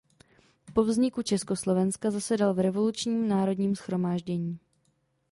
Po 0.73 0.83
vzniku 0.83 1.21
Československa 1.23 2.11
zasedal 2.11 2.53
v 2.53 2.59
Revolučním 2.59 3.27
národním 3.27 3.75
shromáždění. 3.75 4.59